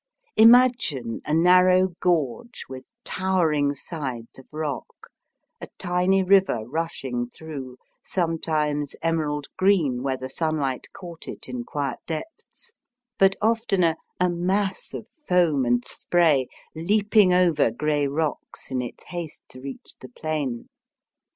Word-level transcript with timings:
Imagine 0.35 1.21
a 1.25 1.33
narrow 1.35 1.89
gorge 1.99 2.65
with 2.67 2.85
towering 3.05 3.75
sides 3.75 4.39
of 4.39 4.47
rock, 4.51 5.09
a 5.61 5.67
tiny 5.77 6.23
river 6.23 6.65
rushing 6.67 7.29
through, 7.29 7.77
sometimes 8.01 8.95
emerald 9.03 9.45
green 9.59 10.01
where 10.01 10.17
the 10.17 10.27
sunlight 10.27 10.87
caught 10.91 11.27
it 11.27 11.47
in 11.47 11.63
quiet 11.63 11.99
depths, 12.07 12.71
but 13.19 13.35
oftener 13.43 13.95
a 14.19 14.27
mass 14.27 14.95
of 14.95 15.07
foam 15.07 15.65
and 15.65 15.85
spray, 15.85 16.47
leaping 16.75 17.31
over 17.31 17.69
grey 17.69 18.07
rocks 18.07 18.71
in 18.71 18.81
its 18.81 19.03
haste 19.03 19.43
to 19.49 19.61
reach 19.61 19.93
the 19.99 20.09
plain. 20.09 20.67